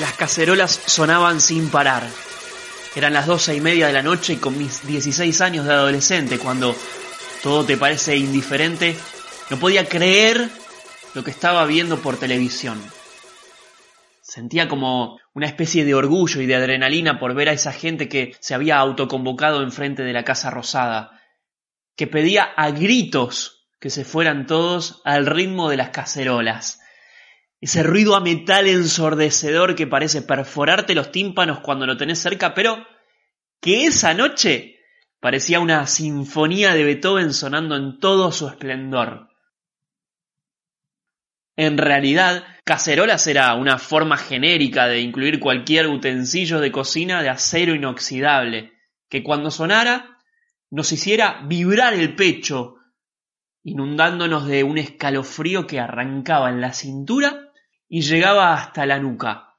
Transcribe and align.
Las 0.00 0.14
cacerolas 0.14 0.80
sonaban 0.86 1.42
sin 1.42 1.68
parar. 1.68 2.08
Eran 2.96 3.12
las 3.12 3.26
doce 3.26 3.54
y 3.54 3.60
media 3.60 3.86
de 3.86 3.92
la 3.92 4.02
noche 4.02 4.32
y 4.32 4.36
con 4.36 4.56
mis 4.56 4.86
16 4.86 5.38
años 5.42 5.66
de 5.66 5.74
adolescente, 5.74 6.38
cuando 6.38 6.74
todo 7.42 7.66
te 7.66 7.76
parece 7.76 8.16
indiferente, 8.16 8.96
no 9.50 9.58
podía 9.58 9.84
creer 9.84 10.48
lo 11.12 11.22
que 11.22 11.30
estaba 11.30 11.66
viendo 11.66 11.98
por 12.00 12.16
televisión. 12.16 12.82
Sentía 14.22 14.68
como 14.68 15.20
una 15.34 15.46
especie 15.46 15.84
de 15.84 15.94
orgullo 15.94 16.40
y 16.40 16.46
de 16.46 16.54
adrenalina 16.54 17.18
por 17.18 17.34
ver 17.34 17.50
a 17.50 17.52
esa 17.52 17.72
gente 17.72 18.08
que 18.08 18.34
se 18.40 18.54
había 18.54 18.78
autoconvocado 18.78 19.62
enfrente 19.62 20.02
de 20.02 20.14
la 20.14 20.24
Casa 20.24 20.48
Rosada, 20.48 21.20
que 21.94 22.06
pedía 22.06 22.44
a 22.44 22.70
gritos 22.70 23.66
que 23.78 23.90
se 23.90 24.06
fueran 24.06 24.46
todos 24.46 25.02
al 25.04 25.26
ritmo 25.26 25.68
de 25.68 25.76
las 25.76 25.90
cacerolas. 25.90 26.80
Ese 27.60 27.82
ruido 27.82 28.16
a 28.16 28.20
metal 28.20 28.66
ensordecedor 28.66 29.74
que 29.74 29.86
parece 29.86 30.22
perforarte 30.22 30.94
los 30.94 31.12
tímpanos 31.12 31.60
cuando 31.60 31.86
lo 31.86 31.98
tenés 31.98 32.18
cerca, 32.18 32.54
pero 32.54 32.86
que 33.60 33.84
esa 33.84 34.14
noche 34.14 34.78
parecía 35.20 35.60
una 35.60 35.86
sinfonía 35.86 36.72
de 36.72 36.84
Beethoven 36.84 37.34
sonando 37.34 37.76
en 37.76 38.00
todo 38.00 38.32
su 38.32 38.48
esplendor. 38.48 39.28
En 41.54 41.76
realidad, 41.76 42.44
cacerolas 42.64 43.26
era 43.26 43.54
una 43.54 43.76
forma 43.76 44.16
genérica 44.16 44.86
de 44.86 45.00
incluir 45.00 45.38
cualquier 45.38 45.88
utensilio 45.88 46.60
de 46.60 46.72
cocina 46.72 47.22
de 47.22 47.28
acero 47.28 47.74
inoxidable, 47.74 48.72
que 49.10 49.22
cuando 49.22 49.50
sonara 49.50 50.16
nos 50.70 50.90
hiciera 50.92 51.42
vibrar 51.46 51.92
el 51.92 52.16
pecho, 52.16 52.76
inundándonos 53.62 54.46
de 54.46 54.64
un 54.64 54.78
escalofrío 54.78 55.66
que 55.66 55.78
arrancaba 55.78 56.48
en 56.48 56.62
la 56.62 56.72
cintura 56.72 57.49
y 57.90 58.02
llegaba 58.02 58.54
hasta 58.54 58.86
la 58.86 59.00
nuca. 59.00 59.56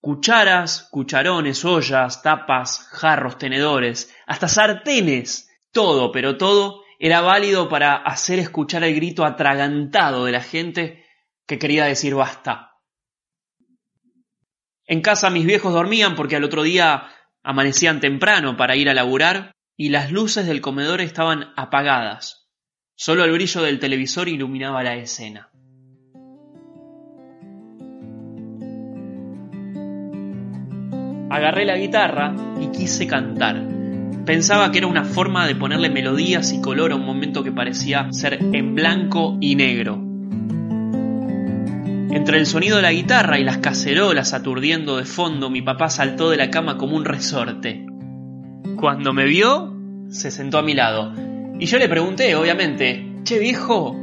Cucharas, 0.00 0.88
cucharones, 0.90 1.64
ollas, 1.64 2.22
tapas, 2.22 2.88
jarros, 2.90 3.36
tenedores, 3.38 4.12
hasta 4.26 4.48
sartenes, 4.48 5.50
todo, 5.70 6.10
pero 6.10 6.38
todo 6.38 6.82
era 6.98 7.20
válido 7.20 7.68
para 7.68 7.96
hacer 7.96 8.38
escuchar 8.38 8.82
el 8.82 8.94
grito 8.94 9.26
atragantado 9.26 10.24
de 10.24 10.32
la 10.32 10.40
gente 10.40 11.04
que 11.46 11.58
quería 11.58 11.84
decir 11.84 12.14
basta. 12.14 12.72
En 14.86 15.02
casa 15.02 15.28
mis 15.28 15.44
viejos 15.44 15.74
dormían 15.74 16.14
porque 16.14 16.36
al 16.36 16.44
otro 16.44 16.62
día 16.62 17.10
amanecían 17.42 18.00
temprano 18.00 18.56
para 18.56 18.76
ir 18.76 18.88
a 18.88 18.94
laburar 18.94 19.52
y 19.76 19.90
las 19.90 20.10
luces 20.10 20.46
del 20.46 20.62
comedor 20.62 21.02
estaban 21.02 21.52
apagadas. 21.56 22.48
Solo 22.94 23.24
el 23.24 23.32
brillo 23.32 23.60
del 23.60 23.78
televisor 23.78 24.28
iluminaba 24.28 24.82
la 24.82 24.94
escena. 24.94 25.50
Agarré 31.30 31.64
la 31.64 31.76
guitarra 31.76 32.34
y 32.60 32.68
quise 32.68 33.06
cantar. 33.06 33.62
Pensaba 34.24 34.70
que 34.72 34.78
era 34.78 34.86
una 34.86 35.04
forma 35.04 35.46
de 35.46 35.54
ponerle 35.54 35.90
melodías 35.90 36.52
y 36.52 36.60
color 36.60 36.92
a 36.92 36.96
un 36.96 37.04
momento 37.04 37.44
que 37.44 37.52
parecía 37.52 38.12
ser 38.12 38.38
en 38.40 38.74
blanco 38.74 39.36
y 39.40 39.54
negro. 39.56 39.94
Entre 42.10 42.38
el 42.38 42.46
sonido 42.46 42.76
de 42.76 42.82
la 42.82 42.92
guitarra 42.92 43.38
y 43.38 43.44
las 43.44 43.58
cacerolas 43.58 44.32
aturdiendo 44.32 44.96
de 44.96 45.04
fondo, 45.04 45.50
mi 45.50 45.62
papá 45.62 45.90
saltó 45.90 46.30
de 46.30 46.38
la 46.38 46.50
cama 46.50 46.76
como 46.76 46.96
un 46.96 47.04
resorte. 47.04 47.86
Cuando 48.76 49.12
me 49.12 49.26
vio, 49.26 49.74
se 50.08 50.30
sentó 50.30 50.58
a 50.58 50.62
mi 50.62 50.74
lado. 50.74 51.12
Y 51.58 51.66
yo 51.66 51.78
le 51.78 51.88
pregunté, 51.88 52.34
obviamente, 52.34 53.06
Che 53.26 53.40
viejo, 53.40 53.96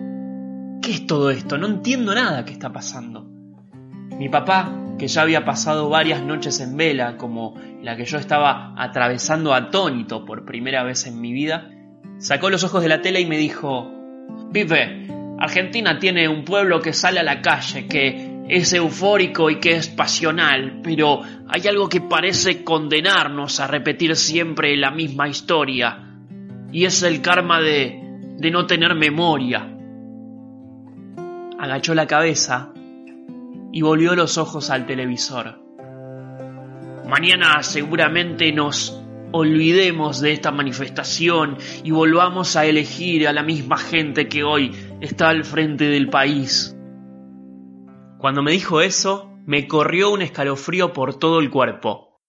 ¿qué 0.81 0.91
es 0.91 1.07
todo 1.07 1.31
esto? 1.31 1.57
No 1.57 1.65
entiendo 1.65 2.13
nada 2.13 2.43
que 2.43 2.51
está 2.51 2.73
pasando. 2.73 3.25
Mi 4.19 4.27
papá, 4.27 4.69
que 5.03 5.09
ya 5.09 5.23
había 5.23 5.43
pasado 5.43 5.89
varias 5.89 6.23
noches 6.23 6.61
en 6.61 6.77
vela, 6.77 7.17
como 7.17 7.59
la 7.81 7.97
que 7.97 8.05
yo 8.05 8.17
estaba 8.17 8.73
atravesando 8.77 9.53
atónito 9.53 10.23
por 10.23 10.45
primera 10.45 10.81
vez 10.85 11.05
en 11.07 11.19
mi 11.19 11.33
vida, 11.33 11.69
sacó 12.19 12.49
los 12.49 12.63
ojos 12.63 12.81
de 12.81 12.87
la 12.87 13.01
tela 13.01 13.19
y 13.19 13.25
me 13.25 13.37
dijo, 13.37 13.91
Vive, 14.49 15.09
Argentina 15.39 15.99
tiene 15.99 16.29
un 16.29 16.45
pueblo 16.45 16.79
que 16.79 16.93
sale 16.93 17.19
a 17.19 17.23
la 17.23 17.41
calle, 17.41 17.85
que 17.85 18.45
es 18.47 18.71
eufórico 18.71 19.49
y 19.49 19.59
que 19.59 19.71
es 19.71 19.89
pasional, 19.89 20.79
pero 20.81 21.19
hay 21.49 21.67
algo 21.67 21.89
que 21.89 21.99
parece 21.99 22.63
condenarnos 22.63 23.59
a 23.59 23.67
repetir 23.67 24.15
siempre 24.15 24.77
la 24.77 24.91
misma 24.91 25.27
historia, 25.27 25.99
y 26.71 26.85
es 26.85 27.03
el 27.03 27.21
karma 27.21 27.59
de, 27.59 27.99
de 28.37 28.51
no 28.51 28.65
tener 28.67 28.95
memoria. 28.95 29.69
Agachó 31.59 31.93
la 31.93 32.07
cabeza 32.07 32.72
y 33.73 33.81
volvió 33.81 34.15
los 34.15 34.37
ojos 34.37 34.69
al 34.69 34.85
televisor. 34.85 35.59
Mañana 37.09 37.61
seguramente 37.63 38.51
nos 38.53 39.01
olvidemos 39.31 40.21
de 40.21 40.31
esta 40.31 40.51
manifestación 40.51 41.57
y 41.83 41.89
volvamos 41.89 42.55
a 42.55 42.67
elegir 42.67 43.27
a 43.27 43.33
la 43.33 43.41
misma 43.41 43.77
gente 43.77 44.29
que 44.29 44.43
hoy 44.43 44.71
está 45.01 45.29
al 45.29 45.43
frente 45.43 45.85
del 45.85 46.07
país. 46.09 46.77
Cuando 48.19 48.43
me 48.43 48.51
dijo 48.51 48.79
eso, 48.79 49.31
me 49.47 49.67
corrió 49.67 50.11
un 50.11 50.21
escalofrío 50.21 50.93
por 50.93 51.17
todo 51.17 51.39
el 51.39 51.49
cuerpo. 51.49 52.21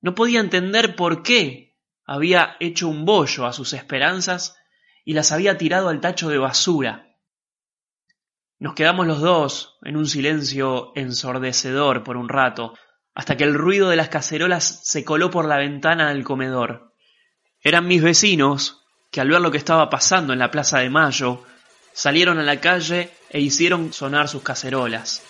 No 0.00 0.14
podía 0.14 0.40
entender 0.40 0.96
por 0.96 1.22
qué 1.22 1.76
había 2.06 2.56
hecho 2.60 2.88
un 2.88 3.04
bollo 3.04 3.44
a 3.44 3.52
sus 3.52 3.74
esperanzas 3.74 4.56
y 5.04 5.12
las 5.12 5.32
había 5.32 5.58
tirado 5.58 5.90
al 5.90 6.00
tacho 6.00 6.30
de 6.30 6.38
basura. 6.38 7.09
Nos 8.60 8.74
quedamos 8.74 9.06
los 9.06 9.22
dos 9.22 9.78
en 9.82 9.96
un 9.96 10.06
silencio 10.06 10.92
ensordecedor 10.94 12.04
por 12.04 12.18
un 12.18 12.28
rato, 12.28 12.74
hasta 13.14 13.34
que 13.34 13.44
el 13.44 13.54
ruido 13.54 13.88
de 13.88 13.96
las 13.96 14.10
cacerolas 14.10 14.80
se 14.84 15.02
coló 15.02 15.30
por 15.30 15.46
la 15.46 15.56
ventana 15.56 16.10
del 16.10 16.24
comedor. 16.24 16.92
Eran 17.62 17.86
mis 17.86 18.02
vecinos, 18.02 18.82
que 19.10 19.22
al 19.22 19.30
ver 19.30 19.40
lo 19.40 19.50
que 19.50 19.56
estaba 19.56 19.88
pasando 19.88 20.34
en 20.34 20.38
la 20.38 20.50
Plaza 20.50 20.80
de 20.80 20.90
Mayo, 20.90 21.42
salieron 21.94 22.38
a 22.38 22.42
la 22.42 22.60
calle 22.60 23.10
e 23.30 23.40
hicieron 23.40 23.94
sonar 23.94 24.28
sus 24.28 24.42
cacerolas. 24.42 25.22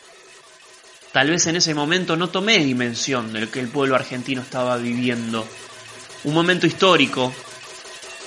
Tal 1.12 1.30
vez 1.30 1.46
en 1.46 1.54
ese 1.54 1.72
momento 1.72 2.16
no 2.16 2.30
tomé 2.30 2.58
dimensión 2.58 3.32
de 3.32 3.42
lo 3.42 3.50
que 3.50 3.60
el 3.60 3.68
pueblo 3.68 3.94
argentino 3.94 4.42
estaba 4.42 4.76
viviendo. 4.76 5.46
Un 6.24 6.34
momento 6.34 6.66
histórico, 6.66 7.32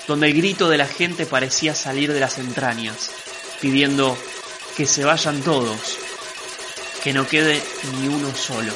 donde 0.07 0.27
el 0.27 0.33
grito 0.33 0.69
de 0.69 0.77
la 0.77 0.87
gente 0.87 1.25
parecía 1.25 1.75
salir 1.75 2.13
de 2.13 2.21
las 2.21 2.39
entrañas, 2.39 3.11
pidiendo 3.59 4.17
que 4.75 4.85
se 4.85 5.03
vayan 5.03 5.41
todos, 5.41 5.97
que 7.03 7.13
no 7.13 7.27
quede 7.27 7.61
ni 7.99 8.07
uno 8.07 8.33
solo. 8.33 8.73